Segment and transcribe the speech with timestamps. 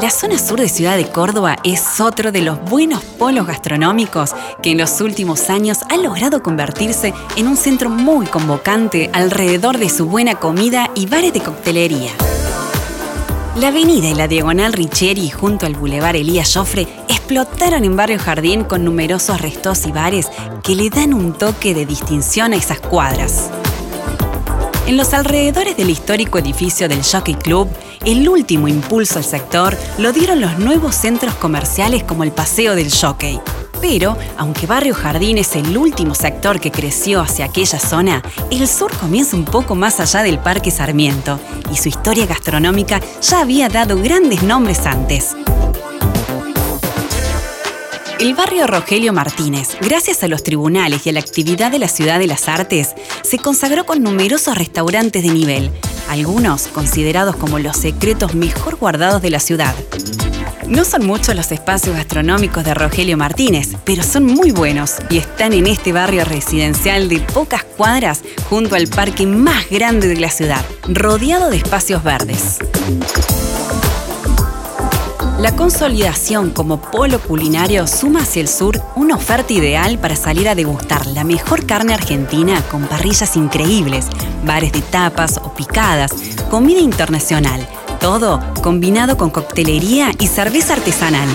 [0.00, 4.72] La zona sur de Ciudad de Córdoba es otro de los buenos polos gastronómicos que
[4.72, 10.06] en los últimos años ha logrado convertirse en un centro muy convocante alrededor de su
[10.06, 12.10] buena comida y bares de coctelería.
[13.56, 18.64] La avenida y la diagonal Richeri junto al bulevar Elías Joffre explotaron en Barrio Jardín
[18.64, 20.28] con numerosos restos y bares
[20.64, 23.50] que le dan un toque de distinción a esas cuadras.
[24.86, 27.68] En los alrededores del histórico edificio del Jockey Club,
[28.04, 32.92] el último impulso al sector lo dieron los nuevos centros comerciales como el Paseo del
[32.92, 33.40] Jockey.
[33.80, 38.92] Pero, aunque Barrio Jardín es el último sector que creció hacia aquella zona, el sur
[38.98, 41.40] comienza un poco más allá del Parque Sarmiento
[41.72, 45.34] y su historia gastronómica ya había dado grandes nombres antes.
[48.20, 52.18] El barrio Rogelio Martínez, gracias a los tribunales y a la actividad de la Ciudad
[52.18, 55.70] de las Artes, se consagró con numerosos restaurantes de nivel,
[56.08, 59.74] algunos considerados como los secretos mejor guardados de la ciudad.
[60.68, 65.52] No son muchos los espacios gastronómicos de Rogelio Martínez, pero son muy buenos y están
[65.52, 70.64] en este barrio residencial de pocas cuadras junto al parque más grande de la ciudad,
[70.88, 72.58] rodeado de espacios verdes.
[75.44, 80.54] La consolidación como polo culinario suma hacia el sur una oferta ideal para salir a
[80.54, 84.06] degustar la mejor carne argentina con parrillas increíbles,
[84.46, 86.12] bares de tapas o picadas,
[86.50, 87.68] comida internacional,
[88.00, 91.28] todo combinado con coctelería y cerveza artesanal.